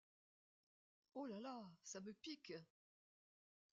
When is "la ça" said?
1.39-2.01